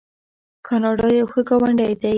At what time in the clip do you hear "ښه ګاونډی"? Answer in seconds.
1.31-1.93